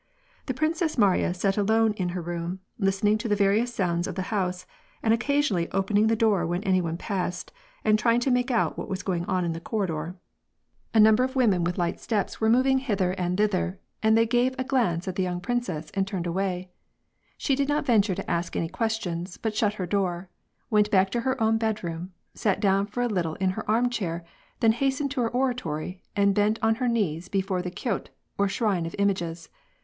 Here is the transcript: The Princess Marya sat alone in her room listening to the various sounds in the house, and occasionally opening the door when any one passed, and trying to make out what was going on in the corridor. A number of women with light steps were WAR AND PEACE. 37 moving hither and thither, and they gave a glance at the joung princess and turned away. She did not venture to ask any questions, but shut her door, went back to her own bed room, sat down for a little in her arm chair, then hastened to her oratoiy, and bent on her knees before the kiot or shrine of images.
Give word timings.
The 0.47 0.55
Princess 0.55 0.97
Marya 0.97 1.31
sat 1.31 1.57
alone 1.59 1.93
in 1.93 2.09
her 2.17 2.23
room 2.23 2.61
listening 2.79 3.19
to 3.19 3.27
the 3.27 3.35
various 3.35 3.71
sounds 3.71 4.07
in 4.07 4.15
the 4.15 4.23
house, 4.33 4.65
and 5.03 5.13
occasionally 5.13 5.69
opening 5.69 6.07
the 6.07 6.15
door 6.15 6.43
when 6.47 6.63
any 6.63 6.81
one 6.81 6.97
passed, 6.97 7.51
and 7.85 7.99
trying 7.99 8.19
to 8.21 8.31
make 8.31 8.49
out 8.49 8.79
what 8.79 8.89
was 8.89 9.03
going 9.03 9.25
on 9.25 9.45
in 9.45 9.53
the 9.53 9.59
corridor. 9.61 10.15
A 10.91 10.99
number 10.99 11.23
of 11.23 11.35
women 11.35 11.63
with 11.63 11.77
light 11.77 11.99
steps 11.99 12.41
were 12.41 12.47
WAR 12.47 12.55
AND 12.55 12.63
PEACE. 12.65 12.71
37 12.77 12.77
moving 12.77 12.85
hither 12.87 13.11
and 13.11 13.37
thither, 13.37 13.79
and 14.01 14.17
they 14.17 14.25
gave 14.25 14.55
a 14.57 14.63
glance 14.63 15.07
at 15.07 15.15
the 15.15 15.25
joung 15.27 15.39
princess 15.39 15.91
and 15.93 16.07
turned 16.07 16.25
away. 16.25 16.71
She 17.37 17.53
did 17.53 17.67
not 17.69 17.85
venture 17.85 18.15
to 18.15 18.27
ask 18.27 18.55
any 18.55 18.69
questions, 18.69 19.37
but 19.37 19.55
shut 19.55 19.75
her 19.75 19.85
door, 19.85 20.31
went 20.71 20.89
back 20.89 21.11
to 21.11 21.21
her 21.21 21.39
own 21.39 21.59
bed 21.59 21.83
room, 21.83 22.11
sat 22.33 22.59
down 22.59 22.87
for 22.87 23.03
a 23.03 23.07
little 23.07 23.35
in 23.35 23.51
her 23.51 23.69
arm 23.69 23.87
chair, 23.91 24.25
then 24.61 24.71
hastened 24.71 25.11
to 25.11 25.21
her 25.21 25.29
oratoiy, 25.29 26.01
and 26.15 26.33
bent 26.33 26.57
on 26.63 26.73
her 26.81 26.87
knees 26.87 27.29
before 27.29 27.61
the 27.61 27.69
kiot 27.69 28.07
or 28.39 28.49
shrine 28.49 28.87
of 28.87 28.95
images. 28.97 29.47